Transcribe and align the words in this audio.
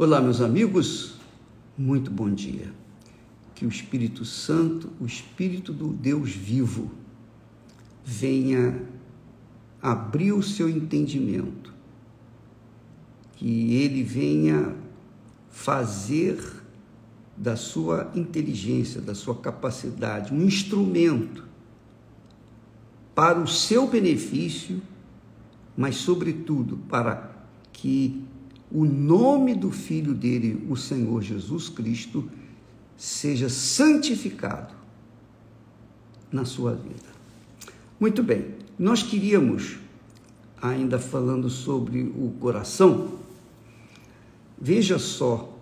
Olá, 0.00 0.20
meus 0.20 0.40
amigos, 0.40 1.16
muito 1.76 2.08
bom 2.08 2.32
dia. 2.32 2.72
Que 3.52 3.66
o 3.66 3.68
Espírito 3.68 4.24
Santo, 4.24 4.92
o 5.00 5.04
Espírito 5.04 5.72
do 5.72 5.88
Deus 5.88 6.30
vivo, 6.30 6.92
venha 8.04 8.80
abrir 9.82 10.30
o 10.30 10.40
seu 10.40 10.68
entendimento, 10.68 11.74
que 13.32 13.74
ele 13.74 14.04
venha 14.04 14.76
fazer 15.50 16.62
da 17.36 17.56
sua 17.56 18.12
inteligência, 18.14 19.00
da 19.00 19.16
sua 19.16 19.34
capacidade, 19.34 20.32
um 20.32 20.44
instrumento 20.44 21.44
para 23.16 23.40
o 23.40 23.48
seu 23.48 23.88
benefício, 23.88 24.80
mas, 25.76 25.96
sobretudo, 25.96 26.76
para 26.88 27.36
que 27.72 28.27
o 28.70 28.84
nome 28.84 29.54
do 29.54 29.70
Filho 29.70 30.14
dele, 30.14 30.66
o 30.68 30.76
Senhor 30.76 31.22
Jesus 31.22 31.68
Cristo, 31.68 32.28
seja 32.96 33.48
santificado 33.48 34.74
na 36.30 36.44
sua 36.44 36.74
vida. 36.74 37.08
Muito 37.98 38.22
bem, 38.22 38.54
nós 38.78 39.02
queríamos, 39.02 39.78
ainda 40.60 40.98
falando 40.98 41.48
sobre 41.48 42.02
o 42.02 42.34
coração, 42.38 43.18
veja 44.60 44.98
só 44.98 45.56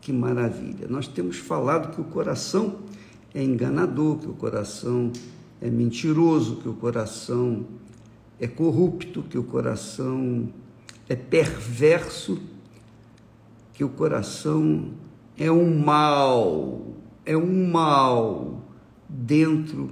que 0.00 0.12
maravilha. 0.12 0.88
Nós 0.88 1.06
temos 1.06 1.36
falado 1.36 1.94
que 1.94 2.00
o 2.00 2.04
coração 2.04 2.80
é 3.34 3.42
enganador, 3.42 4.18
que 4.18 4.28
o 4.28 4.34
coração 4.34 5.12
é 5.60 5.70
mentiroso, 5.70 6.56
que 6.56 6.68
o 6.68 6.74
coração 6.74 7.66
é 8.40 8.48
corrupto, 8.48 9.22
que 9.22 9.38
o 9.38 9.44
coração 9.44 10.48
é 11.10 11.16
perverso, 11.16 12.40
que 13.74 13.82
o 13.82 13.88
coração 13.88 14.92
é 15.36 15.50
um 15.50 15.76
mal, 15.76 16.86
é 17.26 17.36
um 17.36 17.68
mal 17.68 18.62
dentro 19.08 19.90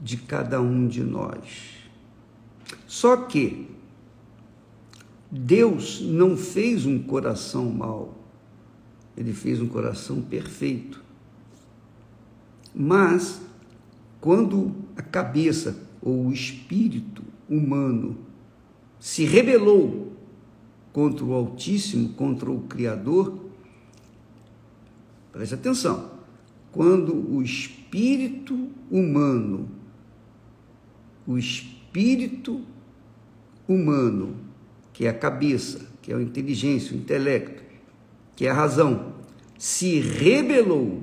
de 0.00 0.16
cada 0.16 0.62
um 0.62 0.88
de 0.88 1.02
nós. 1.02 1.74
Só 2.86 3.18
que 3.18 3.68
Deus 5.30 6.00
não 6.00 6.38
fez 6.38 6.86
um 6.86 7.02
coração 7.02 7.66
mau, 7.66 8.14
ele 9.14 9.34
fez 9.34 9.60
um 9.60 9.68
coração 9.68 10.22
perfeito. 10.22 11.04
Mas, 12.74 13.42
quando 14.22 14.74
a 14.96 15.02
cabeça 15.02 15.86
ou 16.00 16.28
o 16.28 16.32
espírito 16.32 17.22
humano 17.46 18.16
se 18.98 19.26
rebelou 19.26 20.13
contra 20.94 21.24
o 21.24 21.32
Altíssimo, 21.32 22.10
contra 22.10 22.48
o 22.48 22.60
Criador, 22.60 23.36
preste 25.32 25.54
atenção, 25.54 26.12
quando 26.70 27.12
o 27.12 27.42
espírito 27.42 28.68
humano, 28.88 29.68
o 31.26 31.36
espírito 31.36 32.60
humano, 33.66 34.36
que 34.92 35.04
é 35.04 35.08
a 35.08 35.18
cabeça, 35.18 35.84
que 36.00 36.12
é 36.12 36.14
a 36.14 36.22
inteligência, 36.22 36.94
o 36.94 37.00
intelecto, 37.00 37.60
que 38.36 38.46
é 38.46 38.50
a 38.50 38.54
razão, 38.54 39.14
se 39.58 39.98
rebelou 39.98 41.02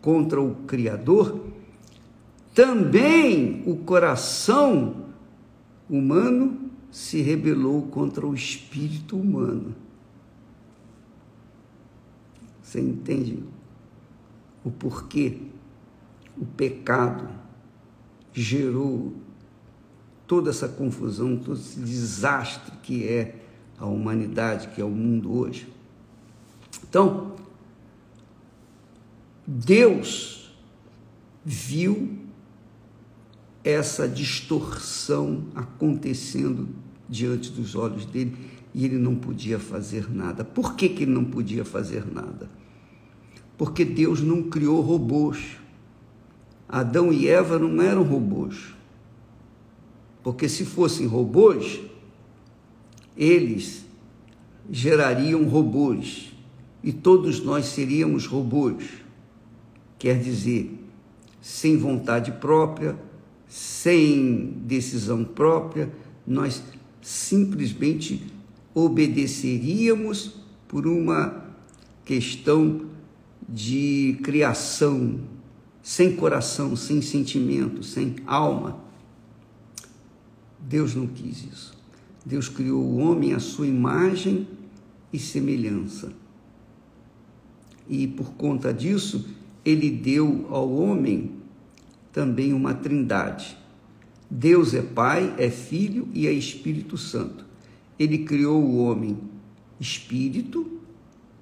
contra 0.00 0.40
o 0.40 0.54
Criador, 0.68 1.46
também 2.54 3.64
o 3.66 3.74
coração 3.78 5.06
humano 5.90 6.67
se 6.90 7.20
rebelou 7.20 7.82
contra 7.88 8.26
o 8.26 8.34
espírito 8.34 9.16
humano. 9.16 9.74
Você 12.62 12.80
entende 12.80 13.42
o 14.64 14.70
porquê 14.70 15.40
o 16.36 16.44
pecado 16.44 17.28
gerou 18.32 19.14
toda 20.26 20.50
essa 20.50 20.68
confusão, 20.68 21.36
todo 21.36 21.58
esse 21.58 21.80
desastre 21.80 22.76
que 22.82 23.08
é 23.08 23.42
a 23.78 23.86
humanidade, 23.86 24.68
que 24.68 24.80
é 24.80 24.84
o 24.84 24.90
mundo 24.90 25.32
hoje? 25.32 25.72
Então, 26.86 27.36
Deus 29.46 30.54
viu 31.44 32.17
essa 33.70 34.08
distorção 34.08 35.44
acontecendo 35.54 36.68
diante 37.08 37.50
dos 37.50 37.74
olhos 37.74 38.06
dele 38.06 38.36
e 38.74 38.84
ele 38.84 38.96
não 38.96 39.14
podia 39.16 39.58
fazer 39.58 40.10
nada. 40.10 40.44
Por 40.44 40.74
que, 40.74 40.88
que 40.88 41.04
ele 41.04 41.12
não 41.12 41.24
podia 41.24 41.64
fazer 41.64 42.06
nada? 42.06 42.48
Porque 43.56 43.84
Deus 43.84 44.20
não 44.20 44.44
criou 44.44 44.80
robôs. 44.80 45.56
Adão 46.68 47.12
e 47.12 47.28
Eva 47.28 47.58
não 47.58 47.82
eram 47.82 48.02
robôs. 48.02 48.74
Porque 50.22 50.48
se 50.48 50.64
fossem 50.64 51.06
robôs, 51.06 51.80
eles 53.16 53.84
gerariam 54.70 55.44
robôs 55.44 56.32
e 56.82 56.92
todos 56.92 57.42
nós 57.42 57.66
seríamos 57.66 58.26
robôs. 58.26 58.84
Quer 59.98 60.20
dizer, 60.20 60.78
sem 61.40 61.76
vontade 61.76 62.32
própria, 62.32 62.96
sem 63.48 64.52
decisão 64.66 65.24
própria, 65.24 65.90
nós 66.26 66.62
simplesmente 67.00 68.22
obedeceríamos 68.74 70.34
por 70.68 70.86
uma 70.86 71.44
questão 72.04 72.82
de 73.48 74.18
criação, 74.22 75.20
sem 75.82 76.14
coração, 76.14 76.76
sem 76.76 77.00
sentimento, 77.00 77.82
sem 77.82 78.16
alma. 78.26 78.78
Deus 80.60 80.94
não 80.94 81.06
quis 81.06 81.44
isso. 81.50 81.78
Deus 82.26 82.48
criou 82.48 82.82
o 82.82 82.98
homem 82.98 83.32
à 83.32 83.40
sua 83.40 83.66
imagem 83.66 84.46
e 85.10 85.18
semelhança. 85.18 86.12
E 87.88 88.06
por 88.06 88.32
conta 88.34 88.72
disso, 88.72 89.26
ele 89.64 89.90
deu 89.90 90.46
ao 90.50 90.70
homem 90.70 91.37
também 92.18 92.52
uma 92.52 92.74
trindade. 92.74 93.56
Deus 94.28 94.74
é 94.74 94.82
Pai, 94.82 95.36
é 95.38 95.48
Filho 95.50 96.08
e 96.12 96.26
é 96.26 96.32
Espírito 96.32 96.98
Santo. 96.98 97.44
Ele 97.96 98.24
criou 98.24 98.60
o 98.60 98.78
homem 98.78 99.16
espírito, 99.78 100.80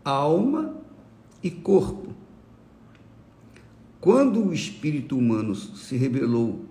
alma 0.04 0.76
e 1.42 1.50
corpo. 1.50 2.12
Quando 4.02 4.48
o 4.48 4.52
espírito 4.52 5.16
humano 5.16 5.54
se 5.54 5.96
rebelou 5.96 6.66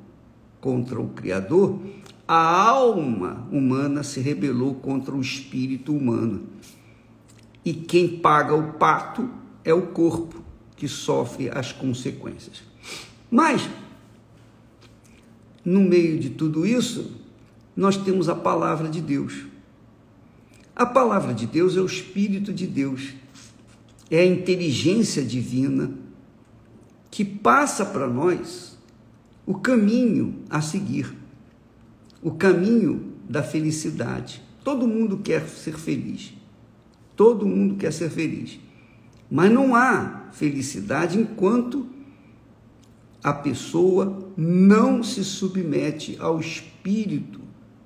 contra 0.62 1.02
o 1.02 1.10
Criador, 1.10 1.80
a 2.28 2.62
alma 2.62 3.48
humana 3.52 4.04
se 4.04 4.20
rebelou 4.20 4.76
contra 4.76 5.16
o 5.16 5.22
espírito 5.22 5.92
humano. 5.92 6.44
E 7.66 7.74
quem 7.74 8.20
paga 8.20 8.54
o 8.54 8.74
pato 8.74 9.28
é 9.64 9.74
o 9.74 9.88
corpo, 9.88 10.44
que 10.76 10.88
sofre 10.88 11.50
as 11.50 11.72
consequências. 11.72 12.62
Mas 13.32 13.68
no 15.66 15.82
meio 15.82 16.20
de 16.20 16.30
tudo 16.30 16.66
isso, 16.66 17.12
nós 17.76 17.98
temos 17.98 18.30
a 18.30 18.36
palavra 18.36 18.88
de 18.88 19.02
Deus. 19.02 19.46
A 20.76 20.86
palavra 20.86 21.34
de 21.34 21.48
Deus 21.48 21.76
é 21.76 21.82
o 21.82 21.86
Espírito 21.86 22.54
de 22.54 22.68
Deus, 22.68 23.14
é 24.12 24.20
a 24.20 24.26
inteligência 24.26 25.24
divina 25.24 25.92
que 27.10 27.26
passa 27.26 27.86
para 27.86 28.08
nós 28.08 28.78
o 29.46 29.56
caminho 29.56 30.44
a 30.50 30.62
seguir, 30.62 31.14
o 32.22 32.32
caminho 32.32 33.14
da 33.28 33.42
felicidade. 33.42 34.44
Todo 34.64 34.88
mundo 34.88 35.18
quer 35.18 35.48
ser 35.48 35.78
feliz, 35.78 36.34
todo 37.16 37.48
mundo 37.48 37.76
quer 37.76 37.94
ser 37.94 38.10
feliz, 38.10 38.60
mas 39.32 39.52
não 39.52 39.76
há 39.76 40.26
felicidade 40.34 41.18
enquanto 41.18 41.88
a 43.24 43.34
pessoa 43.34 44.25
não 44.36 45.02
se 45.02 45.24
submete 45.24 46.18
ao 46.20 46.40
Espírito 46.40 47.40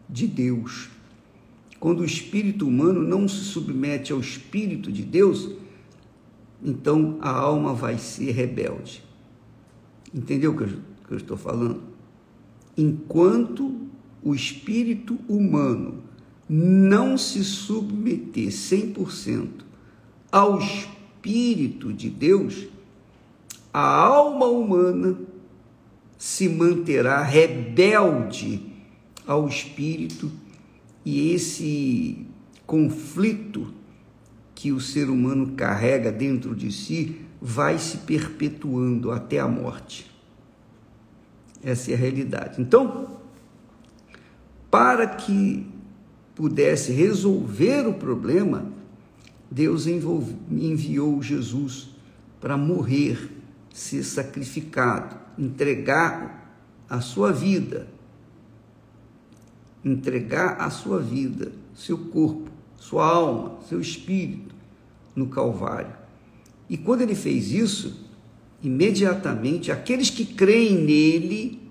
de 0.09 0.25
Deus. 0.27 0.89
Quando 1.79 2.01
o 2.01 2.05
espírito 2.05 2.67
humano 2.67 3.01
não 3.01 3.27
se 3.27 3.43
submete 3.45 4.11
ao 4.11 4.19
Espírito 4.19 4.91
de 4.91 5.03
Deus, 5.03 5.51
então 6.61 7.17
a 7.21 7.29
alma 7.29 7.73
vai 7.73 7.97
ser 7.97 8.31
rebelde. 8.31 9.03
Entendeu 10.13 10.51
o 10.51 10.57
que 10.57 10.63
eu, 11.09 11.17
estou 11.17 11.37
falando? 11.37 11.81
Enquanto 12.75 13.87
o 14.21 14.35
espírito 14.35 15.17
humano 15.27 16.03
não 16.49 17.17
se 17.17 17.43
submeter 17.43 18.47
100% 18.47 19.47
ao 20.31 20.59
Espírito 20.59 21.93
de 21.93 22.09
Deus, 22.09 22.67
a 23.71 23.81
alma 23.81 24.47
humana 24.47 25.15
se 26.19 26.49
manterá 26.49 27.23
rebelde 27.23 28.61
ao 29.25 29.47
espírito 29.47 30.29
e 31.05 31.31
esse 31.31 32.27
conflito 32.67 33.73
que 34.53 34.73
o 34.73 34.81
ser 34.81 35.09
humano 35.09 35.53
carrega 35.55 36.11
dentro 36.11 36.53
de 36.53 36.73
si 36.73 37.21
vai 37.41 37.79
se 37.79 37.99
perpetuando 37.99 39.11
até 39.11 39.39
a 39.39 39.47
morte. 39.47 40.11
Essa 41.63 41.91
é 41.91 41.93
a 41.93 41.97
realidade. 41.97 42.61
Então, 42.61 43.17
para 44.69 45.07
que 45.07 45.65
pudesse 46.35 46.91
resolver 46.91 47.87
o 47.87 47.93
problema, 47.93 48.69
Deus 49.49 49.87
enviou 49.87 51.23
Jesus 51.23 51.95
para 52.41 52.57
morrer, 52.57 53.31
ser 53.73 54.03
sacrificado, 54.03 55.17
entregar 55.39 56.53
a 56.89 56.99
sua 56.99 57.31
vida, 57.31 57.87
entregar 59.83 60.57
a 60.59 60.69
sua 60.69 60.99
vida, 60.99 61.53
seu 61.73 61.97
corpo, 61.97 62.51
sua 62.75 63.07
alma, 63.07 63.59
seu 63.69 63.79
espírito 63.79 64.53
no 65.15 65.27
Calvário. 65.27 65.93
E 66.69 66.77
quando 66.77 67.01
ele 67.01 67.15
fez 67.15 67.51
isso, 67.51 68.05
imediatamente 68.61 69.71
aqueles 69.71 70.09
que 70.09 70.25
creem 70.25 70.77
nele, 70.77 71.61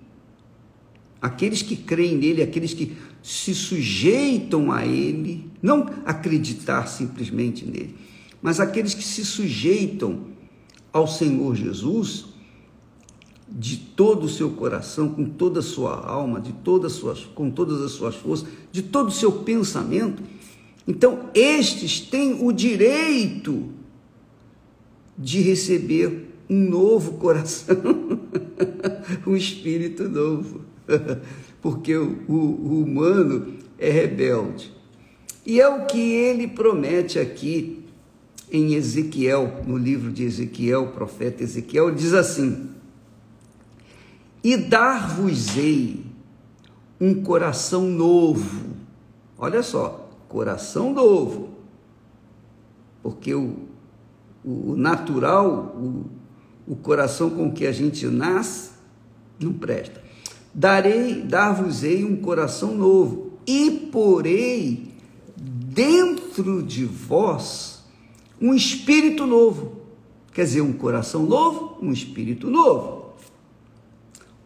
aqueles 1.20 1.60
que 1.60 1.76
creem 1.76 2.16
nele, 2.16 2.42
aqueles 2.42 2.72
que 2.72 2.96
se 3.22 3.54
sujeitam 3.54 4.72
a 4.72 4.86
ele, 4.86 5.50
não 5.60 5.86
acreditar 6.06 6.86
simplesmente 6.86 7.66
nele, 7.66 7.94
mas 8.40 8.60
aqueles 8.60 8.94
que 8.94 9.04
se 9.04 9.24
sujeitam 9.24 10.28
ao 10.92 11.06
Senhor 11.06 11.54
Jesus 11.54 12.38
de 13.50 13.76
todo 13.76 14.24
o 14.24 14.28
seu 14.28 14.50
coração, 14.50 15.08
com 15.08 15.24
toda 15.24 15.60
a 15.60 15.62
sua 15.62 16.06
alma, 16.06 16.40
de 16.40 16.52
todas 16.52 16.92
as 16.92 16.98
suas, 16.98 17.24
com 17.34 17.50
todas 17.50 17.80
as 17.80 17.92
suas 17.92 18.14
forças, 18.14 18.46
de 18.70 18.82
todo 18.82 19.08
o 19.08 19.12
seu 19.12 19.32
pensamento, 19.32 20.22
então 20.86 21.30
estes 21.34 22.00
têm 22.00 22.44
o 22.44 22.52
direito 22.52 23.64
de 25.16 25.40
receber 25.40 26.28
um 26.48 26.68
novo 26.68 27.18
coração, 27.18 27.76
um 29.26 29.36
espírito 29.36 30.08
novo, 30.08 30.62
porque 31.60 31.94
o, 31.94 32.18
o, 32.28 32.34
o 32.34 32.82
humano 32.82 33.54
é 33.78 33.90
rebelde. 33.90 34.72
E 35.44 35.60
é 35.60 35.68
o 35.68 35.86
que 35.86 35.98
ele 35.98 36.46
promete 36.46 37.18
aqui 37.18 37.84
em 38.50 38.74
Ezequiel, 38.74 39.62
no 39.66 39.76
livro 39.76 40.10
de 40.10 40.24
Ezequiel, 40.24 40.84
o 40.84 40.92
profeta 40.92 41.42
Ezequiel, 41.42 41.94
diz 41.94 42.14
assim: 42.14 42.70
E 44.48 44.56
dar-vos-ei 44.56 46.06
um 46.98 47.22
coração 47.22 47.82
novo. 47.82 48.76
Olha 49.36 49.62
só, 49.62 50.08
coração 50.26 50.90
novo. 50.90 51.50
Porque 53.02 53.34
o, 53.34 53.68
o 54.42 54.74
natural, 54.74 55.76
o, 55.76 56.06
o 56.66 56.76
coração 56.76 57.28
com 57.28 57.52
que 57.52 57.66
a 57.66 57.72
gente 57.72 58.06
nasce, 58.06 58.70
não 59.38 59.52
presta. 59.52 60.02
Darei, 60.54 61.20
dar-vos-ei 61.20 62.02
um 62.02 62.16
coração 62.16 62.74
novo, 62.74 63.34
e 63.46 63.90
porei 63.92 64.94
dentro 65.36 66.62
de 66.62 66.86
vós 66.86 67.84
um 68.40 68.54
espírito 68.54 69.26
novo. 69.26 69.82
Quer 70.32 70.44
dizer, 70.44 70.62
um 70.62 70.72
coração 70.72 71.26
novo, 71.26 71.76
um 71.82 71.92
espírito 71.92 72.48
novo. 72.48 72.97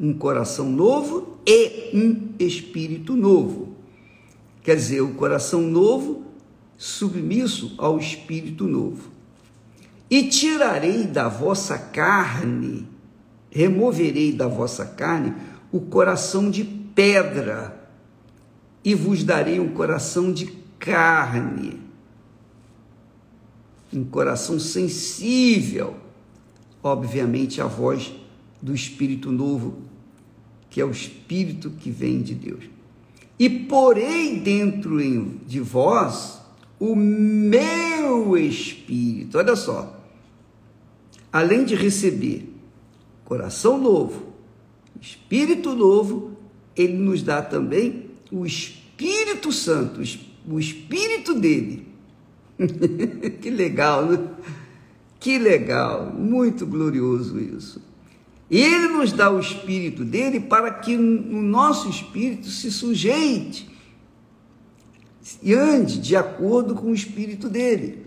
Um 0.02 0.12
coração 0.12 0.68
novo 0.68 1.38
e 1.46 1.96
um 1.96 2.34
espírito 2.36 3.14
novo. 3.14 3.76
Quer 4.62 4.74
dizer, 4.74 5.00
o 5.00 5.14
coração 5.14 5.60
novo 5.62 6.24
submisso 6.76 7.76
ao 7.78 7.98
espírito 7.98 8.66
novo. 8.66 9.10
E 10.10 10.24
tirarei 10.24 11.06
da 11.06 11.28
vossa 11.28 11.78
carne, 11.78 12.88
removerei 13.48 14.32
da 14.32 14.48
vossa 14.48 14.84
carne 14.84 15.32
o 15.70 15.80
coração 15.80 16.50
de 16.50 16.64
pedra, 16.64 17.88
e 18.84 18.94
vos 18.94 19.22
darei 19.22 19.60
um 19.60 19.72
coração 19.72 20.32
de 20.32 20.46
carne, 20.78 21.80
um 23.92 24.04
coração 24.04 24.58
sensível, 24.58 25.94
obviamente, 26.82 27.60
à 27.60 27.66
voz 27.66 28.12
do 28.60 28.74
Espírito 28.74 29.30
Novo, 29.30 29.78
que 30.72 30.80
é 30.80 30.84
o 30.86 30.90
Espírito 30.90 31.70
que 31.70 31.90
vem 31.90 32.22
de 32.22 32.34
Deus. 32.34 32.64
E 33.38 33.50
porei 33.50 34.40
dentro 34.40 34.98
de 35.46 35.60
vós 35.60 36.40
o 36.80 36.96
meu 36.96 38.38
Espírito, 38.38 39.36
olha 39.36 39.54
só, 39.54 40.02
além 41.30 41.66
de 41.66 41.74
receber 41.74 42.48
coração 43.22 43.76
novo, 43.76 44.32
espírito 44.98 45.74
novo, 45.74 46.38
ele 46.74 46.94
nos 46.94 47.22
dá 47.22 47.42
também 47.42 48.06
o 48.30 48.46
Espírito 48.46 49.52
Santo, 49.52 50.00
o 50.48 50.58
Espírito 50.58 51.34
dele. 51.34 51.86
que 53.42 53.50
legal, 53.50 54.06
né? 54.06 54.26
Que 55.20 55.38
legal, 55.38 56.14
muito 56.14 56.66
glorioso 56.66 57.38
isso. 57.38 57.91
Ele 58.58 58.88
nos 58.88 59.12
dá 59.12 59.30
o 59.30 59.40
Espírito 59.40 60.04
dele 60.04 60.38
para 60.38 60.70
que 60.70 60.94
o 60.94 61.42
nosso 61.42 61.88
espírito 61.88 62.48
se 62.48 62.70
sujeite 62.70 63.70
e 65.42 65.54
ande 65.54 65.98
de 65.98 66.14
acordo 66.14 66.74
com 66.74 66.88
o 66.88 66.94
Espírito 66.94 67.48
dele 67.48 68.02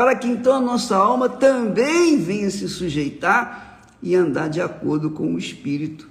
para 0.00 0.14
que 0.14 0.26
então 0.26 0.54
a 0.54 0.60
nossa 0.62 0.96
alma 0.96 1.28
também 1.28 2.16
venha 2.16 2.50
se 2.50 2.66
sujeitar 2.66 3.86
e 4.02 4.14
andar 4.14 4.48
de 4.48 4.58
acordo 4.58 5.10
com 5.10 5.34
o 5.34 5.38
espírito 5.38 6.08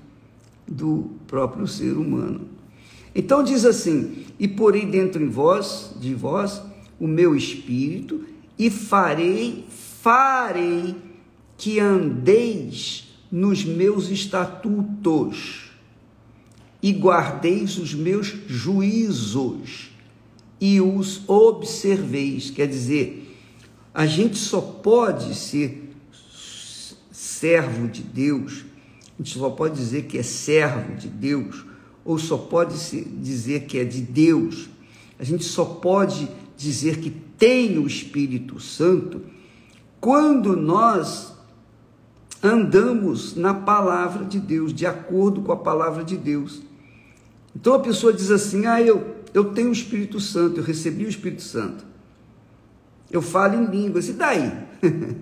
do 0.68 1.10
próprio 1.26 1.66
ser 1.66 1.94
humano. 1.98 2.48
Então 3.16 3.44
diz 3.44 3.66
assim: 3.66 4.28
"E 4.38 4.48
porei 4.48 4.86
dentro 4.86 5.24
em 5.24 5.28
vós, 5.28 5.92
de 6.00 6.14
vós, 6.14 6.62
o 7.00 7.08
meu 7.08 7.36
espírito 7.36 8.26
e 8.60 8.70
farei, 8.70 9.66
farei 10.04 10.96
que 11.58 11.80
andeis 11.80 13.09
nos 13.32 13.64
meus 13.64 14.10
estatutos 14.10 15.70
e 16.82 16.92
guardeis 16.92 17.78
os 17.78 17.94
meus 17.94 18.28
juízos 18.48 19.92
e 20.60 20.82
os 20.82 21.28
observeis", 21.28 22.50
quer 22.50 22.68
dizer, 22.68 23.38
a 23.94 24.06
gente 24.06 24.38
só 24.38 24.62
pode 24.62 25.36
ser 25.36 25.94
servo 27.12 27.88
de 27.88 28.02
Deus, 28.02 28.66
a 29.18 29.22
gente 29.22 29.38
só 29.38 29.50
pode 29.50 29.76
dizer 29.76 30.04
que 30.04 30.18
é 30.18 30.24
servo 30.24 30.96
de 30.96 31.08
Deus, 31.08 31.66
ou 32.04 32.18
só 32.18 32.38
pode 32.38 32.76
dizer 33.22 33.66
que 33.66 33.78
é 33.78 33.84
de 33.84 34.02
Deus, 34.02 34.70
a 35.18 35.24
gente 35.24 35.44
só 35.44 35.66
pode 35.66 36.28
dizer 36.58 36.98
que 37.00 37.10
tem 37.10 37.78
o 37.78 37.88
Espírito 37.88 38.60
Santo 38.60 39.22
quando 40.00 40.56
nós 40.56 41.34
andamos 42.42 43.36
na 43.36 43.54
palavra 43.54 44.26
de 44.26 44.40
Deus, 44.40 44.74
de 44.74 44.86
acordo 44.86 45.42
com 45.42 45.52
a 45.52 45.58
palavra 45.58 46.04
de 46.04 46.18
Deus. 46.18 46.62
Então 47.56 47.74
a 47.74 47.80
pessoa 47.80 48.14
diz 48.14 48.32
assim: 48.32 48.66
Ah, 48.66 48.82
eu, 48.82 49.16
eu 49.34 49.54
tenho 49.54 49.70
o 49.70 49.74
Espírito 49.74 50.20
Santo, 50.20 50.60
eu 50.60 50.64
recebi 50.64 51.06
o 51.06 51.10
Espírito 51.10 51.42
Santo 51.42 51.90
eu 53.10 53.22
falo 53.22 53.56
em 53.56 53.66
línguas, 53.66 54.08
e 54.08 54.14
daí? 54.14 54.52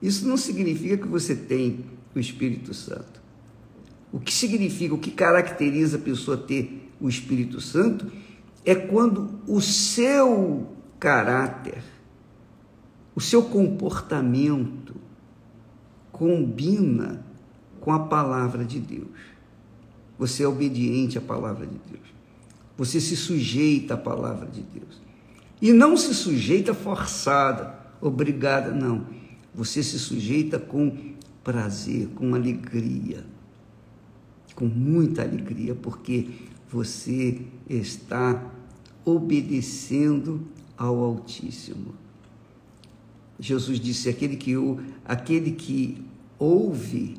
Isso 0.00 0.26
não 0.26 0.36
significa 0.36 0.96
que 0.96 1.08
você 1.08 1.34
tem 1.34 1.84
o 2.14 2.18
Espírito 2.18 2.72
Santo. 2.72 3.20
O 4.10 4.18
que 4.18 4.32
significa, 4.32 4.94
o 4.94 4.98
que 4.98 5.10
caracteriza 5.10 5.98
a 5.98 6.00
pessoa 6.00 6.36
ter 6.36 6.90
o 7.00 7.08
Espírito 7.08 7.60
Santo 7.60 8.10
é 8.64 8.74
quando 8.74 9.40
o 9.46 9.60
seu 9.60 10.74
caráter, 10.98 11.82
o 13.14 13.20
seu 13.20 13.42
comportamento 13.42 14.96
combina 16.20 17.24
com 17.80 17.90
a 17.92 18.00
palavra 18.00 18.62
de 18.62 18.78
Deus. 18.78 19.08
Você 20.18 20.42
é 20.42 20.46
obediente 20.46 21.16
à 21.16 21.20
palavra 21.22 21.66
de 21.66 21.78
Deus. 21.90 22.06
Você 22.76 23.00
se 23.00 23.16
sujeita 23.16 23.94
à 23.94 23.96
palavra 23.96 24.46
de 24.46 24.60
Deus. 24.60 25.00
E 25.62 25.72
não 25.72 25.96
se 25.96 26.12
sujeita 26.12 26.74
forçada, 26.74 27.74
obrigada, 28.02 28.70
não. 28.70 29.06
Você 29.54 29.82
se 29.82 29.98
sujeita 29.98 30.58
com 30.58 30.94
prazer, 31.42 32.08
com 32.08 32.34
alegria, 32.34 33.24
com 34.54 34.66
muita 34.66 35.22
alegria, 35.22 35.74
porque 35.74 36.28
você 36.68 37.40
está 37.66 38.46
obedecendo 39.06 40.46
ao 40.76 41.02
Altíssimo. 41.02 41.94
Jesus 43.40 43.80
disse: 43.80 44.08
aquele 44.08 44.36
que, 44.36 44.54
aquele 45.04 45.52
que 45.52 46.04
ouve 46.38 47.16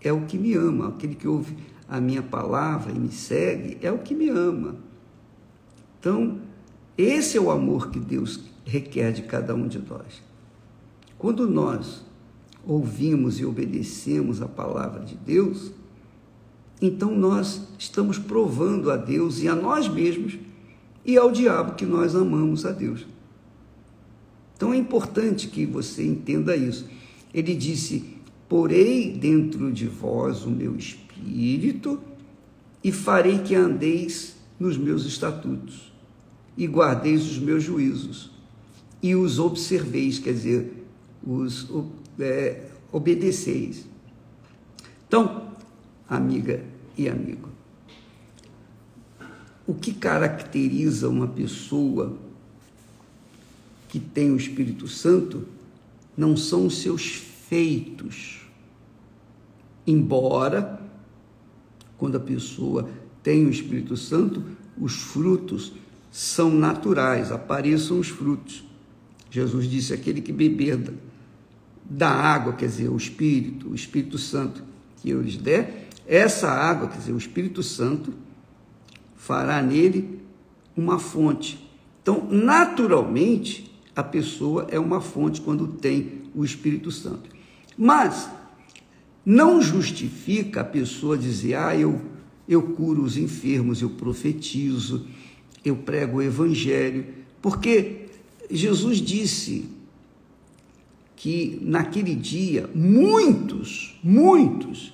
é 0.00 0.12
o 0.12 0.22
que 0.22 0.38
me 0.38 0.54
ama, 0.54 0.88
aquele 0.88 1.14
que 1.14 1.28
ouve 1.28 1.56
a 1.88 2.00
minha 2.00 2.22
palavra 2.22 2.92
e 2.92 2.98
me 2.98 3.12
segue 3.12 3.78
é 3.80 3.92
o 3.92 3.98
que 3.98 4.14
me 4.14 4.28
ama. 4.28 4.76
Então, 6.00 6.40
Esse 6.96 7.36
é 7.36 7.40
o 7.40 7.50
amor 7.50 7.90
que 7.90 8.00
Deus 8.00 8.40
requer 8.64 9.12
de 9.12 9.22
cada 9.22 9.54
um 9.54 9.68
de 9.68 9.78
nós. 9.78 10.22
Quando 11.18 11.48
nós 11.48 12.02
ouvimos 12.66 13.38
e 13.38 13.44
obedecemos 13.44 14.40
a 14.40 14.48
palavra 14.48 15.04
de 15.04 15.14
Deus, 15.14 15.72
então 16.80 17.14
nós 17.14 17.68
estamos 17.78 18.18
provando 18.18 18.90
a 18.90 18.96
Deus 18.96 19.42
e 19.42 19.48
a 19.48 19.54
nós 19.54 19.88
mesmos 19.88 20.38
e 21.04 21.16
ao 21.16 21.30
diabo 21.30 21.74
que 21.74 21.84
nós 21.84 22.14
amamos 22.14 22.64
a 22.64 22.72
Deus. 22.72 23.06
Então 24.56 24.72
é 24.72 24.76
importante 24.76 25.48
que 25.48 25.66
você 25.66 26.04
entenda 26.04 26.56
isso. 26.56 26.88
Ele 27.32 27.54
disse: 27.54 28.16
Porei 28.48 29.12
dentro 29.12 29.70
de 29.70 29.86
vós 29.86 30.44
o 30.44 30.50
meu 30.50 30.74
espírito 30.74 32.00
e 32.82 32.90
farei 32.90 33.38
que 33.40 33.54
andeis 33.54 34.36
nos 34.58 34.78
meus 34.78 35.04
estatutos 35.04 35.92
e 36.56 36.66
guardeis 36.66 37.30
os 37.30 37.38
meus 37.38 37.62
juízos 37.62 38.30
e 39.02 39.14
os 39.14 39.38
observeis, 39.38 40.18
quer 40.18 40.32
dizer, 40.32 40.86
os 41.22 41.68
é, 42.18 42.62
obedeceis. 42.90 43.86
Então, 45.06 45.52
amiga 46.08 46.64
e 46.96 47.08
amigo, 47.08 47.50
o 49.66 49.74
que 49.74 49.92
caracteriza 49.92 51.08
uma 51.08 51.28
pessoa 51.28 52.16
que 53.96 54.00
tem 54.00 54.30
o 54.30 54.36
Espírito 54.36 54.86
Santo 54.86 55.46
não 56.14 56.36
são 56.36 56.66
os 56.66 56.82
seus 56.82 57.14
feitos. 57.48 58.42
Embora, 59.86 60.78
quando 61.96 62.16
a 62.16 62.20
pessoa 62.20 62.90
tem 63.22 63.46
o 63.46 63.50
Espírito 63.50 63.96
Santo, 63.96 64.44
os 64.78 64.96
frutos 64.96 65.72
são 66.10 66.50
naturais, 66.50 67.32
apareçam 67.32 67.98
os 67.98 68.08
frutos. 68.08 68.62
Jesus 69.30 69.66
disse: 69.66 69.94
aquele 69.94 70.20
que 70.20 70.30
beber 70.30 70.92
da 71.82 72.10
água, 72.10 72.52
quer 72.52 72.66
dizer, 72.66 72.90
o 72.90 72.98
Espírito, 72.98 73.70
o 73.70 73.74
Espírito 73.74 74.18
Santo 74.18 74.62
que 75.00 75.08
eu 75.08 75.22
lhes 75.22 75.38
der, 75.38 75.88
essa 76.06 76.50
água, 76.50 76.88
quer 76.88 76.98
dizer, 76.98 77.12
o 77.12 77.18
Espírito 77.18 77.62
Santo, 77.62 78.12
fará 79.16 79.62
nele 79.62 80.20
uma 80.76 80.98
fonte. 80.98 81.66
Então, 82.02 82.28
naturalmente, 82.30 83.74
a 83.96 84.02
pessoa 84.02 84.66
é 84.70 84.78
uma 84.78 85.00
fonte 85.00 85.40
quando 85.40 85.66
tem 85.66 86.22
o 86.34 86.44
Espírito 86.44 86.92
Santo. 86.92 87.30
Mas 87.76 88.28
não 89.24 89.60
justifica 89.60 90.60
a 90.60 90.64
pessoa 90.64 91.16
dizer, 91.16 91.54
ah, 91.54 91.74
eu, 91.74 92.00
eu 92.46 92.62
curo 92.62 93.02
os 93.02 93.16
enfermos, 93.16 93.80
eu 93.80 93.90
profetizo, 93.90 95.06
eu 95.64 95.74
prego 95.76 96.18
o 96.18 96.22
evangelho, 96.22 97.06
porque 97.40 98.06
Jesus 98.50 98.98
disse 98.98 99.68
que 101.16 101.58
naquele 101.62 102.14
dia 102.14 102.70
muitos, 102.74 103.98
muitos 104.04 104.92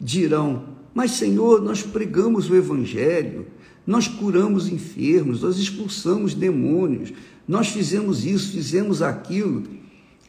dirão: 0.00 0.64
Mas 0.94 1.12
Senhor, 1.12 1.60
nós 1.60 1.82
pregamos 1.82 2.48
o 2.48 2.54
Evangelho, 2.54 3.46
nós 3.86 4.08
curamos 4.08 4.68
enfermos, 4.68 5.42
nós 5.42 5.58
expulsamos 5.58 6.34
demônios, 6.34 7.12
nós 7.46 7.68
fizemos 7.68 8.24
isso, 8.24 8.52
fizemos 8.52 9.00
aquilo. 9.00 9.62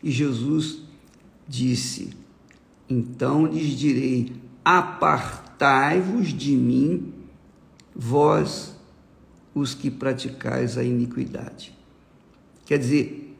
E 0.03 0.11
Jesus 0.11 0.83
disse: 1.47 2.11
Então 2.87 3.47
lhes 3.47 3.71
direi: 3.71 4.31
Apartai-vos 4.63 6.27
de 6.27 6.55
mim, 6.55 7.13
vós 7.95 8.75
os 9.55 9.73
que 9.73 9.89
praticais 9.89 10.77
a 10.77 10.83
iniquidade. 10.83 11.75
Quer 12.65 12.77
dizer, 12.77 13.35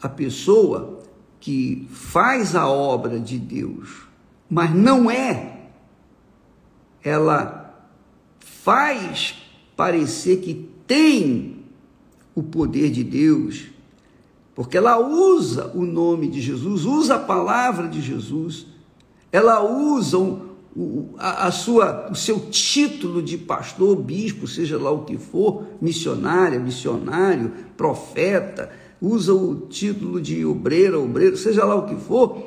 a 0.00 0.08
pessoa 0.08 1.02
que 1.40 1.88
faz 1.90 2.54
a 2.54 2.68
obra 2.68 3.18
de 3.18 3.38
Deus, 3.38 4.06
mas 4.48 4.72
não 4.72 5.10
é, 5.10 5.70
ela 7.02 7.88
faz 8.38 9.47
parecer 9.78 10.38
que 10.38 10.68
tem 10.88 11.58
o 12.34 12.42
poder 12.42 12.90
de 12.90 13.04
Deus, 13.04 13.66
porque 14.52 14.76
ela 14.76 14.98
usa 14.98 15.70
o 15.72 15.84
nome 15.84 16.26
de 16.26 16.40
Jesus, 16.40 16.84
usa 16.84 17.14
a 17.14 17.20
palavra 17.20 17.86
de 17.86 18.00
Jesus, 18.00 18.66
ela 19.30 19.62
usa 19.62 20.18
o, 20.18 21.14
a, 21.16 21.46
a, 21.46 21.52
sua, 21.52 22.08
o 22.10 22.16
seu 22.16 22.50
título 22.50 23.22
de 23.22 23.38
pastor, 23.38 23.94
bispo, 23.94 24.48
seja 24.48 24.76
lá 24.76 24.90
o 24.90 25.04
que 25.04 25.16
for, 25.16 25.62
missionária, 25.80 26.58
missionário, 26.58 27.52
profeta, 27.76 28.72
usa 29.00 29.32
o 29.32 29.68
título 29.68 30.20
de 30.20 30.44
obreira, 30.44 30.98
obreiro, 30.98 31.36
seja 31.36 31.64
lá 31.64 31.76
o 31.76 31.86
que 31.86 31.94
for, 31.94 32.42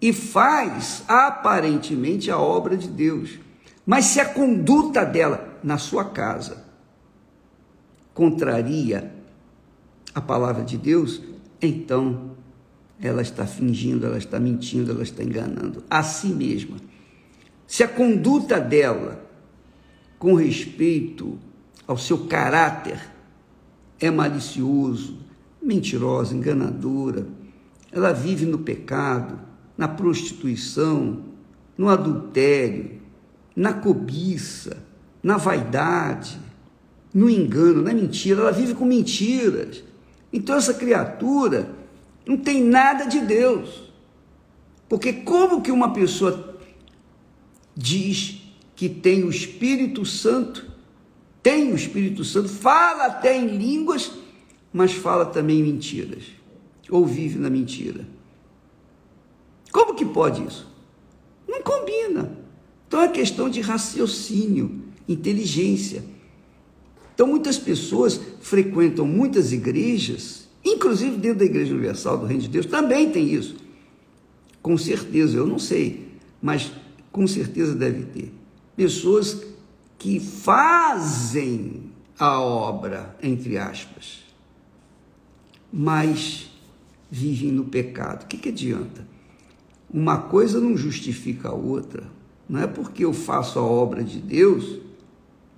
e 0.00 0.10
faz 0.10 1.04
aparentemente 1.06 2.30
a 2.30 2.38
obra 2.38 2.78
de 2.78 2.88
Deus. 2.88 3.38
Mas 3.84 4.06
se 4.06 4.20
a 4.20 4.24
conduta 4.24 5.04
dela 5.04 5.55
na 5.66 5.78
sua 5.78 6.04
casa 6.04 6.64
contraria 8.14 9.12
a 10.14 10.20
palavra 10.20 10.62
de 10.62 10.78
Deus, 10.78 11.20
então 11.60 12.36
ela 13.00 13.20
está 13.20 13.48
fingindo, 13.48 14.06
ela 14.06 14.16
está 14.16 14.38
mentindo, 14.38 14.92
ela 14.92 15.02
está 15.02 15.24
enganando 15.24 15.82
a 15.90 16.04
si 16.04 16.28
mesma. 16.28 16.76
Se 17.66 17.82
a 17.82 17.88
conduta 17.88 18.60
dela 18.60 19.28
com 20.20 20.34
respeito 20.34 21.36
ao 21.84 21.98
seu 21.98 22.28
caráter 22.28 23.00
é 23.98 24.08
malicioso, 24.08 25.18
mentirosa, 25.60 26.36
enganadora, 26.36 27.26
ela 27.90 28.12
vive 28.12 28.46
no 28.46 28.58
pecado, 28.58 29.40
na 29.76 29.88
prostituição, 29.88 31.24
no 31.76 31.88
adultério, 31.88 33.02
na 33.56 33.72
cobiça, 33.72 34.86
na 35.26 35.38
vaidade, 35.38 36.38
no 37.12 37.28
engano, 37.28 37.82
na 37.82 37.92
mentira, 37.92 38.42
ela 38.42 38.52
vive 38.52 38.74
com 38.74 38.84
mentiras. 38.84 39.82
Então 40.32 40.54
essa 40.54 40.72
criatura 40.72 41.68
não 42.24 42.36
tem 42.36 42.62
nada 42.62 43.06
de 43.06 43.18
Deus. 43.18 43.90
Porque 44.88 45.12
como 45.12 45.62
que 45.62 45.72
uma 45.72 45.92
pessoa 45.92 46.56
diz 47.76 48.40
que 48.76 48.88
tem 48.88 49.24
o 49.24 49.28
Espírito 49.28 50.04
Santo, 50.04 50.70
tem 51.42 51.72
o 51.72 51.74
Espírito 51.74 52.24
Santo, 52.24 52.48
fala 52.48 53.06
até 53.06 53.36
em 53.36 53.48
línguas, 53.48 54.12
mas 54.72 54.92
fala 54.92 55.26
também 55.26 55.60
mentiras, 55.60 56.22
ou 56.88 57.04
vive 57.04 57.36
na 57.36 57.50
mentira. 57.50 58.06
Como 59.72 59.92
que 59.92 60.04
pode 60.04 60.46
isso? 60.46 60.72
Não 61.48 61.60
combina. 61.62 62.38
Então 62.86 63.00
é 63.00 63.08
questão 63.08 63.50
de 63.50 63.60
raciocínio, 63.60 64.85
inteligência. 65.08 66.04
Então 67.14 67.26
muitas 67.26 67.58
pessoas 67.58 68.20
frequentam 68.40 69.06
muitas 69.06 69.52
igrejas, 69.52 70.48
inclusive 70.64 71.16
dentro 71.16 71.38
da 71.38 71.44
Igreja 71.44 71.72
Universal 71.72 72.18
do 72.18 72.26
Reino 72.26 72.42
de 72.42 72.48
Deus, 72.48 72.66
também 72.66 73.10
tem 73.10 73.32
isso. 73.32 73.56
Com 74.60 74.76
certeza, 74.76 75.36
eu 75.36 75.46
não 75.46 75.58
sei, 75.58 76.08
mas 76.42 76.72
com 77.10 77.26
certeza 77.26 77.74
deve 77.74 78.04
ter. 78.04 78.32
Pessoas 78.76 79.42
que 79.98 80.20
fazem 80.20 81.84
a 82.18 82.40
obra, 82.40 83.16
entre 83.22 83.56
aspas, 83.56 84.24
mas 85.72 86.50
vivem 87.10 87.52
no 87.52 87.64
pecado. 87.64 88.24
O 88.24 88.26
que, 88.26 88.36
que 88.36 88.48
adianta? 88.50 89.06
Uma 89.92 90.18
coisa 90.18 90.60
não 90.60 90.76
justifica 90.76 91.48
a 91.48 91.54
outra. 91.54 92.04
Não 92.48 92.60
é 92.60 92.66
porque 92.66 93.04
eu 93.04 93.12
faço 93.12 93.58
a 93.58 93.62
obra 93.62 94.04
de 94.04 94.18
Deus, 94.18 94.80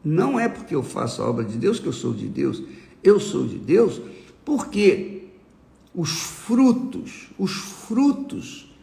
não 0.05 0.39
é 0.39 0.49
porque 0.49 0.75
eu 0.75 0.83
faço 0.83 1.23
a 1.23 1.29
obra 1.29 1.45
de 1.45 1.57
Deus 1.57 1.81
que 1.81 1.87
eu 1.87 1.93
sou 1.93 2.13
de 2.13 2.27
Deus. 2.27 2.63
Eu 3.03 3.19
sou 3.19 3.47
de 3.47 3.59
Deus 3.59 4.01
porque 4.45 5.25
os 5.95 6.11
frutos, 6.11 7.29
os 7.39 7.53
frutos 7.53 8.75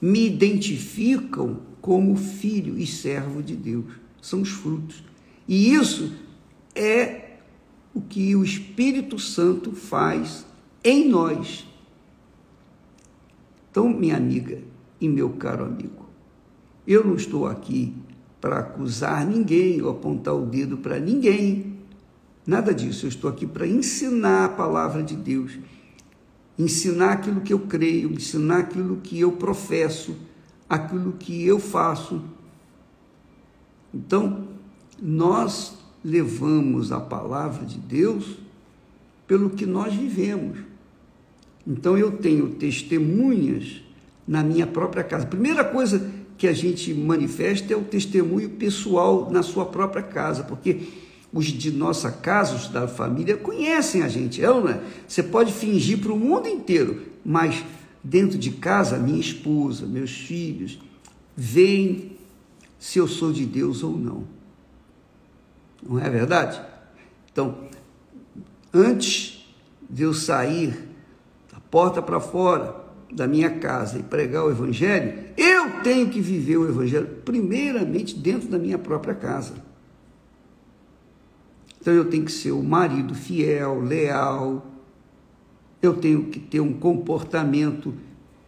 me 0.00 0.26
identificam 0.26 1.60
como 1.80 2.16
filho 2.16 2.78
e 2.78 2.86
servo 2.86 3.42
de 3.42 3.56
Deus. 3.56 3.86
São 4.20 4.42
os 4.42 4.50
frutos. 4.50 5.02
E 5.48 5.72
isso 5.74 6.12
é 6.74 7.38
o 7.94 8.00
que 8.00 8.36
o 8.36 8.44
Espírito 8.44 9.18
Santo 9.18 9.72
faz 9.72 10.46
em 10.84 11.08
nós. 11.08 11.66
Então, 13.70 13.88
minha 13.88 14.16
amiga 14.16 14.62
e 15.00 15.08
meu 15.08 15.30
caro 15.30 15.64
amigo, 15.64 16.08
eu 16.86 17.04
não 17.04 17.14
estou 17.14 17.46
aqui 17.46 17.94
para 18.40 18.60
acusar 18.60 19.26
ninguém 19.26 19.82
ou 19.82 19.90
apontar 19.90 20.34
o 20.34 20.46
dedo 20.46 20.78
para 20.78 20.98
ninguém. 20.98 21.78
Nada 22.46 22.74
disso. 22.74 23.06
Eu 23.06 23.08
estou 23.08 23.30
aqui 23.30 23.46
para 23.46 23.66
ensinar 23.66 24.46
a 24.46 24.48
palavra 24.48 25.02
de 25.02 25.14
Deus, 25.14 25.58
ensinar 26.58 27.12
aquilo 27.12 27.40
que 27.40 27.52
eu 27.52 27.60
creio, 27.60 28.10
ensinar 28.10 28.58
aquilo 28.58 28.96
que 28.96 29.20
eu 29.20 29.32
professo, 29.32 30.16
aquilo 30.68 31.12
que 31.12 31.46
eu 31.46 31.58
faço. 31.58 32.22
Então, 33.92 34.48
nós 35.00 35.78
levamos 36.04 36.92
a 36.92 37.00
palavra 37.00 37.64
de 37.66 37.78
Deus 37.78 38.38
pelo 39.26 39.50
que 39.50 39.66
nós 39.66 39.94
vivemos. 39.94 40.58
Então 41.66 41.96
eu 41.96 42.12
tenho 42.12 42.50
testemunhas 42.50 43.82
na 44.26 44.42
minha 44.42 44.66
própria 44.66 45.04
casa. 45.04 45.26
Primeira 45.26 45.64
coisa 45.64 46.10
que 46.40 46.48
a 46.48 46.54
gente 46.54 46.94
manifesta 46.94 47.74
é 47.74 47.76
o 47.76 47.84
testemunho 47.84 48.48
pessoal 48.48 49.30
na 49.30 49.42
sua 49.42 49.66
própria 49.66 50.02
casa, 50.02 50.42
porque 50.42 50.88
os 51.30 51.44
de 51.44 51.70
nossa 51.70 52.10
casa, 52.10 52.56
os 52.56 52.66
da 52.66 52.88
família, 52.88 53.36
conhecem 53.36 54.02
a 54.02 54.08
gente, 54.08 54.42
é 54.42 54.46
não 54.46 54.66
é? 54.66 54.80
Você 55.06 55.22
pode 55.22 55.52
fingir 55.52 55.98
para 55.98 56.10
o 56.10 56.18
mundo 56.18 56.48
inteiro, 56.48 57.02
mas 57.22 57.62
dentro 58.02 58.38
de 58.38 58.52
casa, 58.52 58.96
minha 58.96 59.20
esposa, 59.20 59.84
meus 59.84 60.12
filhos, 60.12 60.80
veem 61.36 62.16
se 62.78 62.98
eu 62.98 63.06
sou 63.06 63.32
de 63.32 63.44
Deus 63.44 63.82
ou 63.82 63.94
não. 63.98 64.24
Não 65.82 65.98
é 65.98 66.08
verdade? 66.08 66.58
Então, 67.30 67.68
antes 68.72 69.46
de 69.90 70.04
eu 70.04 70.14
sair 70.14 70.88
da 71.52 71.60
porta 71.60 72.00
para 72.00 72.18
fora 72.18 72.79
da 73.12 73.26
minha 73.26 73.50
casa 73.50 73.98
e 73.98 74.02
pregar 74.02 74.44
o 74.44 74.50
Evangelho, 74.50 75.24
eu 75.36 75.82
tenho 75.82 76.08
que 76.08 76.20
viver 76.20 76.56
o 76.56 76.68
Evangelho, 76.68 77.08
primeiramente 77.24 78.16
dentro 78.16 78.48
da 78.48 78.58
minha 78.58 78.78
própria 78.78 79.14
casa. 79.14 79.54
Então 81.80 81.94
eu 81.94 82.04
tenho 82.04 82.24
que 82.24 82.32
ser 82.32 82.52
o 82.52 82.62
marido 82.62 83.14
fiel, 83.14 83.80
leal, 83.80 84.66
eu 85.82 85.94
tenho 85.94 86.24
que 86.24 86.38
ter 86.38 86.60
um 86.60 86.74
comportamento 86.74 87.94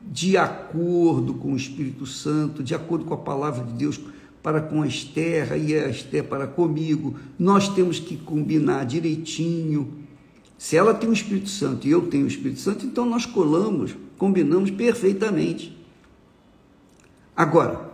de 0.00 0.36
acordo 0.36 1.34
com 1.34 1.52
o 1.52 1.56
Espírito 1.56 2.04
Santo, 2.04 2.62
de 2.62 2.74
acordo 2.74 3.04
com 3.04 3.14
a 3.14 3.18
palavra 3.18 3.64
de 3.64 3.72
Deus 3.72 3.98
para 4.42 4.60
com 4.60 4.82
a 4.82 4.86
Esther 4.86 5.56
e 5.56 5.74
a 5.74 5.88
Esther 5.88 6.24
para 6.24 6.46
comigo. 6.46 7.14
Nós 7.38 7.68
temos 7.68 8.00
que 8.00 8.16
combinar 8.16 8.84
direitinho. 8.84 9.94
Se 10.58 10.76
ela 10.76 10.92
tem 10.92 11.08
o 11.08 11.12
Espírito 11.12 11.48
Santo 11.48 11.86
e 11.86 11.90
eu 11.90 12.02
tenho 12.08 12.24
o 12.24 12.28
Espírito 12.28 12.60
Santo, 12.60 12.84
então 12.84 13.06
nós 13.06 13.24
colamos, 13.24 13.96
combinamos 14.22 14.70
perfeitamente. 14.70 15.76
Agora, 17.34 17.90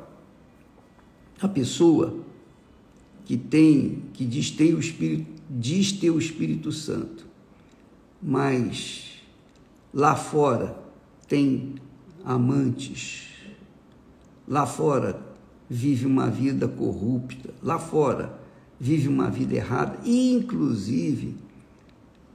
a 1.41 1.49
pessoa 1.49 2.19
que 3.25 3.35
tem, 3.39 4.03
que 4.13 4.27
diz 4.27 4.51
ter 4.51 4.75
o 4.75 4.79
Espírito, 4.79 5.27
diz 5.49 5.91
ter 5.91 6.11
o 6.11 6.19
Espírito 6.19 6.71
Santo, 6.71 7.27
mas 8.23 9.23
lá 9.91 10.15
fora 10.15 10.79
tem 11.27 11.77
amantes, 12.23 13.29
lá 14.47 14.67
fora 14.67 15.19
vive 15.67 16.05
uma 16.05 16.29
vida 16.29 16.69
corrupta, 16.69 17.55
lá 17.63 17.79
fora 17.79 18.39
vive 18.79 19.09
uma 19.09 19.31
vida 19.31 19.55
errada, 19.55 19.99
e 20.05 20.35
inclusive 20.35 21.37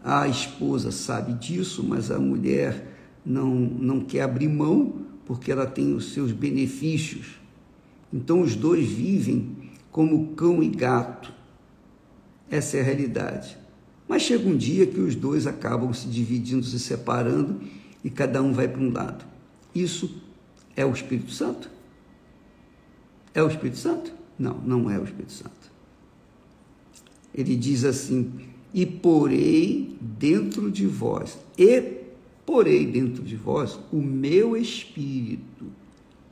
a 0.03 0.27
esposa 0.27 0.91
sabe 0.91 1.33
disso, 1.33 1.85
mas 1.87 2.09
a 2.09 2.17
mulher 2.17 2.92
não, 3.25 3.53
não 3.53 4.01
quer 4.01 4.21
abrir 4.21 4.47
mão 4.47 5.01
porque 5.25 5.51
ela 5.51 5.65
tem 5.65 5.93
os 5.93 6.13
seus 6.13 6.31
benefícios. 6.31 7.39
Então 8.11 8.41
os 8.41 8.55
dois 8.55 8.87
vivem 8.87 9.55
como 9.91 10.35
cão 10.35 10.61
e 10.61 10.67
gato. 10.67 11.33
Essa 12.49 12.77
é 12.77 12.81
a 12.81 12.83
realidade. 12.83 13.57
Mas 14.07 14.23
chega 14.23 14.47
um 14.47 14.57
dia 14.57 14.85
que 14.85 14.99
os 14.99 15.15
dois 15.15 15.47
acabam 15.47 15.93
se 15.93 16.07
dividindo, 16.07 16.65
se 16.65 16.79
separando 16.79 17.61
e 18.03 18.09
cada 18.09 18.41
um 18.41 18.51
vai 18.51 18.67
para 18.67 18.81
um 18.81 18.91
lado. 18.91 19.25
Isso 19.73 20.21
é 20.75 20.85
o 20.85 20.91
Espírito 20.91 21.31
Santo? 21.31 21.69
É 23.33 23.41
o 23.41 23.47
Espírito 23.47 23.77
Santo? 23.77 24.13
Não, 24.37 24.57
não 24.59 24.89
é 24.89 24.99
o 24.99 25.03
Espírito 25.03 25.31
Santo. 25.31 25.71
Ele 27.33 27.55
diz 27.55 27.83
assim: 27.83 28.31
E 28.73 28.85
porei 28.85 29.97
dentro 29.99 30.69
de 30.69 30.85
vós, 30.85 31.39
e 31.57 32.02
porei 32.45 32.85
dentro 32.85 33.23
de 33.23 33.35
vós 33.35 33.79
o 33.91 33.97
meu 33.97 34.55
espírito, 34.55 35.65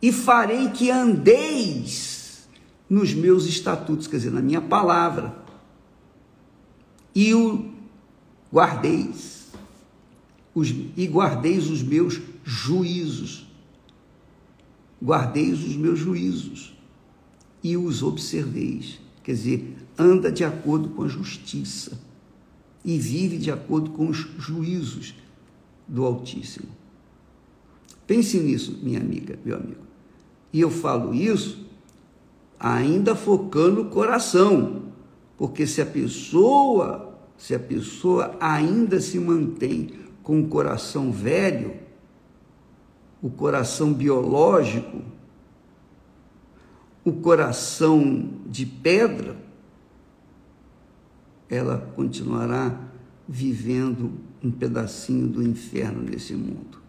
e 0.01 0.11
farei 0.11 0.69
que 0.69 0.89
andeis 0.89 2.47
nos 2.89 3.13
meus 3.13 3.45
estatutos, 3.45 4.07
quer 4.07 4.17
dizer, 4.17 4.31
na 4.31 4.41
minha 4.41 4.61
palavra, 4.61 5.35
e 7.15 7.33
o 7.33 7.71
guardeis, 8.51 9.49
os, 10.53 10.69
e 10.69 11.07
guardeis 11.07 11.69
os 11.69 11.81
meus 11.81 12.19
juízos. 12.43 13.47
Guardeis 15.01 15.63
os 15.63 15.75
meus 15.75 15.99
juízos 15.99 16.75
e 17.63 17.75
os 17.75 18.03
observeis. 18.03 18.99
Quer 19.23 19.33
dizer, 19.33 19.77
anda 19.97 20.31
de 20.31 20.43
acordo 20.43 20.89
com 20.89 21.03
a 21.03 21.07
justiça 21.07 21.99
e 22.83 22.97
vive 22.97 23.37
de 23.37 23.51
acordo 23.51 23.91
com 23.91 24.09
os 24.09 24.17
juízos 24.37 25.15
do 25.91 26.05
Altíssimo. 26.05 26.69
Pense 28.07 28.39
nisso, 28.39 28.79
minha 28.81 28.99
amiga, 28.99 29.37
meu 29.43 29.57
amigo. 29.57 29.81
E 30.53 30.61
eu 30.61 30.71
falo 30.71 31.13
isso 31.13 31.69
ainda 32.57 33.13
focando 33.13 33.81
o 33.81 33.89
coração, 33.89 34.83
porque 35.37 35.67
se 35.67 35.81
a 35.81 35.85
pessoa, 35.85 37.17
se 37.37 37.53
a 37.53 37.59
pessoa 37.59 38.37
ainda 38.39 39.01
se 39.01 39.19
mantém 39.19 39.91
com 40.23 40.39
o 40.39 40.47
coração 40.47 41.11
velho, 41.11 41.73
o 43.21 43.29
coração 43.29 43.93
biológico, 43.93 45.01
o 47.03 47.11
coração 47.13 48.29
de 48.45 48.65
pedra, 48.65 49.35
ela 51.49 51.91
continuará 51.95 52.79
vivendo 53.27 54.30
um 54.43 54.51
pedacinho 54.51 55.27
do 55.27 55.43
inferno 55.43 56.01
nesse 56.01 56.33
mundo. 56.33 56.79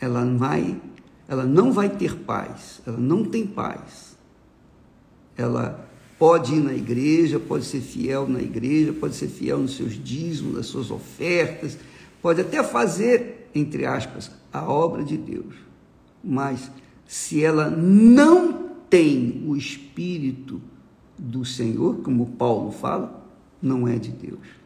Ela 0.00 0.24
vai, 0.24 0.80
ela 1.28 1.44
não 1.44 1.72
vai 1.72 1.88
ter 1.88 2.16
paz, 2.16 2.80
ela 2.86 2.98
não 2.98 3.24
tem 3.24 3.46
paz. 3.46 4.16
Ela 5.36 5.88
pode 6.18 6.54
ir 6.54 6.60
na 6.60 6.74
igreja, 6.74 7.38
pode 7.38 7.64
ser 7.64 7.80
fiel 7.80 8.28
na 8.28 8.42
igreja, 8.42 8.92
pode 8.92 9.14
ser 9.14 9.28
fiel 9.28 9.58
nos 9.58 9.76
seus 9.76 9.92
dízimos, 9.92 10.54
nas 10.54 10.66
suas 10.66 10.90
ofertas, 10.90 11.78
pode 12.20 12.40
até 12.40 12.62
fazer, 12.62 13.50
entre 13.54 13.86
aspas, 13.86 14.30
a 14.52 14.70
obra 14.70 15.02
de 15.02 15.16
Deus. 15.16 15.54
Mas 16.22 16.70
se 17.06 17.42
ela 17.42 17.70
não 17.70 18.70
tem 18.90 19.44
o 19.46 19.56
Espírito 19.56 20.60
do 21.18 21.44
Senhor, 21.44 22.02
como 22.02 22.26
Paulo 22.32 22.70
fala, 22.70 23.26
não 23.62 23.86
é 23.86 23.96
de 23.96 24.10
Deus, 24.10 24.59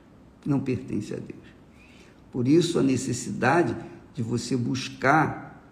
não 0.48 0.61
pertence 0.61 1.12
a 1.12 1.16
Deus. 1.16 1.44
Por 2.33 2.48
isso 2.48 2.78
a 2.78 2.83
necessidade 2.83 3.76
de 4.14 4.22
você 4.22 4.57
buscar 4.57 5.62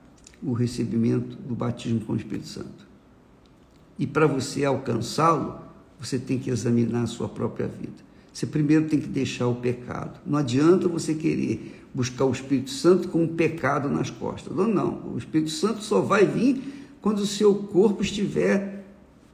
o 0.43 0.53
recebimento 0.53 1.37
do 1.37 1.55
batismo 1.55 2.01
com 2.01 2.13
o 2.13 2.17
Espírito 2.17 2.49
Santo. 2.49 2.87
E 3.99 4.07
para 4.07 4.27
você 4.27 4.65
alcançá-lo, 4.65 5.61
você 5.99 6.19
tem 6.19 6.39
que 6.39 6.51
examinar 6.51 7.03
a 7.03 7.07
sua 7.07 7.29
própria 7.29 7.69
vida. 7.69 8.13
Você 8.33 8.47
primeiro 8.47 8.89
tem 8.89 8.99
que 8.99 9.07
deixar 9.07 9.47
o 9.47 9.57
pecado. 9.57 10.21
Não 10.27 10.39
adianta 10.39 10.89
você 10.89 11.15
querer 11.15 11.85
buscar 11.95 12.25
o 12.25 12.33
Espírito 12.33 12.71
Santo 12.71 13.09
com 13.09 13.25
o 13.25 13.29
pecado 13.29 13.89
nas 13.89 14.11
costas. 14.11 14.57
Não, 14.57 14.67
não. 14.67 15.13
O 15.15 15.19
Espírito 15.19 15.51
Santo 15.51 15.83
só 15.83 16.01
vai 16.01 16.27
vir 16.27 16.63
quando 17.01 17.19
o 17.19 17.27
seu 17.27 17.55
corpo 17.55 18.03
estiver 18.03 18.85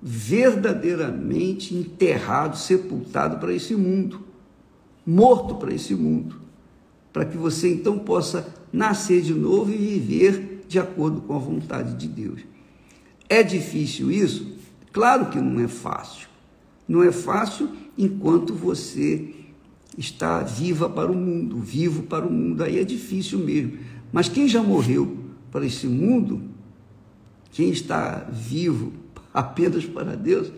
verdadeiramente 0.02 1.74
enterrado, 1.74 2.56
sepultado 2.56 3.38
para 3.38 3.52
esse 3.52 3.74
mundo, 3.74 4.20
morto 5.08 5.54
para 5.54 5.74
esse 5.74 5.94
mundo, 5.94 6.36
para 7.14 7.24
que 7.24 7.38
você 7.38 7.72
então 7.72 7.98
possa 7.98 8.54
nascer 8.70 9.22
de 9.22 9.32
novo 9.32 9.72
e 9.72 9.76
viver 9.78 10.66
de 10.68 10.78
acordo 10.78 11.22
com 11.22 11.34
a 11.34 11.38
vontade 11.38 11.94
de 11.94 12.06
Deus. 12.06 12.42
É 13.26 13.42
difícil 13.42 14.10
isso? 14.10 14.58
Claro 14.92 15.30
que 15.30 15.40
não 15.40 15.64
é 15.64 15.66
fácil. 15.66 16.28
Não 16.86 17.02
é 17.02 17.10
fácil 17.10 17.70
enquanto 17.96 18.52
você 18.52 19.34
está 19.96 20.42
viva 20.42 20.90
para 20.90 21.10
o 21.10 21.14
mundo, 21.14 21.58
vivo 21.58 22.02
para 22.02 22.26
o 22.26 22.30
mundo. 22.30 22.62
Aí 22.62 22.78
é 22.78 22.84
difícil 22.84 23.38
mesmo. 23.38 23.78
Mas 24.12 24.28
quem 24.28 24.46
já 24.46 24.62
morreu 24.62 25.16
para 25.50 25.64
esse 25.64 25.86
mundo, 25.86 26.42
quem 27.50 27.70
está 27.70 28.28
vivo 28.30 28.92
apenas 29.32 29.86
para 29.86 30.14
Deus, 30.14 30.52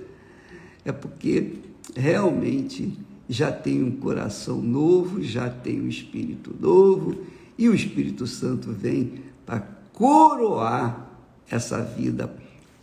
é 0.85 0.91
porque 0.91 1.53
realmente 1.95 2.99
já 3.31 3.51
tem 3.51 3.83
um 3.83 3.93
coração 3.93 4.61
novo, 4.61 5.23
já 5.23 5.49
tem 5.49 5.81
um 5.81 5.89
espírito 5.89 6.55
novo, 6.61 7.25
e 7.57 7.69
o 7.69 7.75
Espírito 7.75 8.27
Santo 8.27 8.73
vem 8.73 9.21
para 9.47 9.61
coroar 9.93 11.11
essa 11.49 11.83
vida, 11.83 12.35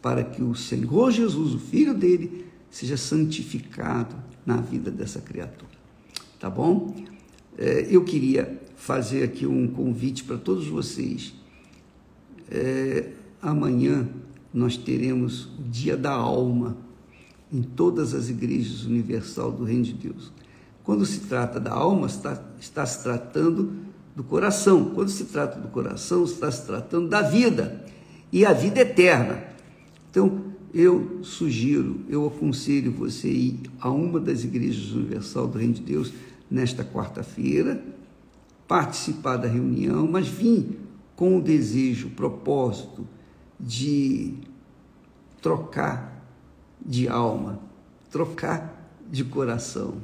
para 0.01 0.23
que 0.23 0.41
o 0.41 0.55
Senhor 0.55 1.11
Jesus, 1.11 1.53
o 1.53 1.59
Filho 1.59 1.93
dele, 1.93 2.45
seja 2.71 2.97
santificado 2.97 4.15
na 4.45 4.57
vida 4.57 4.89
dessa 4.89 5.19
criatura 5.19 5.77
tá 6.39 6.49
bom? 6.49 6.95
É, 7.57 7.87
eu 7.89 8.03
queria 8.03 8.61
fazer 8.75 9.23
aqui 9.23 9.45
um 9.45 9.67
convite 9.67 10.23
para 10.23 10.37
todos 10.37 10.67
vocês. 10.67 11.33
É, 12.49 13.11
amanhã 13.41 14.07
nós 14.53 14.77
teremos 14.77 15.45
o 15.59 15.63
Dia 15.63 15.97
da 15.97 16.11
Alma 16.11 16.77
em 17.51 17.61
todas 17.61 18.13
as 18.13 18.29
igrejas 18.29 18.83
universal 18.83 19.51
do 19.51 19.63
Reino 19.63 19.83
de 19.83 19.93
Deus. 19.93 20.31
Quando 20.83 21.05
se 21.05 21.21
trata 21.21 21.59
da 21.59 21.71
alma, 21.71 22.07
está, 22.07 22.41
está 22.59 22.85
se 22.85 23.03
tratando 23.03 23.73
do 24.15 24.23
coração. 24.23 24.91
Quando 24.93 25.09
se 25.09 25.25
trata 25.25 25.59
do 25.59 25.67
coração, 25.67 26.23
está 26.23 26.49
se 26.51 26.65
tratando 26.65 27.07
da 27.07 27.21
vida 27.21 27.85
e 28.31 28.45
a 28.45 28.53
vida 28.53 28.81
eterna. 28.81 29.43
Então, 30.09 30.45
eu 30.73 31.19
sugiro, 31.23 32.01
eu 32.09 32.25
aconselho 32.27 32.91
você 32.91 33.29
ir 33.29 33.61
a 33.79 33.89
uma 33.89 34.19
das 34.19 34.43
igrejas 34.43 34.91
universal 34.91 35.47
do 35.47 35.57
Reino 35.57 35.73
de 35.73 35.81
Deus 35.81 36.13
nesta 36.49 36.83
quarta-feira, 36.83 37.83
participar 38.67 39.37
da 39.37 39.47
reunião, 39.47 40.07
mas 40.07 40.27
vim 40.27 40.77
com 41.15 41.37
o 41.37 41.41
desejo, 41.41 42.07
o 42.07 42.11
propósito 42.11 43.07
de 43.59 44.35
trocar 45.41 46.16
de 46.85 47.07
alma, 47.07 47.59
trocar 48.11 48.91
de 49.11 49.23
coração, 49.23 49.95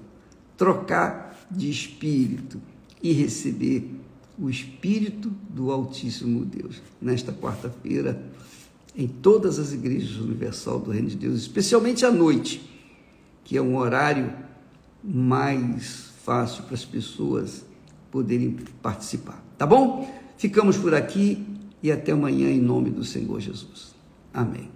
trocar 0.57 1.47
de 1.49 1.69
espírito 1.69 2.59
e 3.01 3.11
receber 3.11 3.89
o 4.37 4.49
Espírito 4.49 5.31
do 5.49 5.71
Altíssimo 5.71 6.43
Deus. 6.43 6.81
Nesta 7.01 7.31
quarta-feira, 7.31 8.21
em 8.95 9.07
todas 9.07 9.59
as 9.59 9.73
igrejas 9.73 10.17
universal 10.17 10.79
do 10.79 10.91
Reino 10.91 11.09
de 11.09 11.15
Deus, 11.15 11.39
especialmente 11.39 12.05
à 12.05 12.11
noite, 12.11 12.69
que 13.43 13.57
é 13.57 13.61
um 13.61 13.77
horário 13.77 14.33
mais 15.03 16.11
fácil 16.23 16.63
para 16.63 16.75
as 16.75 16.85
pessoas 16.85 17.65
poderem 18.11 18.57
participar. 18.81 19.43
Tá 19.57 19.65
bom? 19.65 20.09
Ficamos 20.37 20.77
por 20.77 20.93
aqui 20.93 21.45
e 21.81 21.91
até 21.91 22.11
amanhã 22.11 22.49
em 22.49 22.61
nome 22.61 22.89
do 22.89 23.03
Senhor 23.03 23.39
Jesus. 23.39 23.93
Amém. 24.33 24.69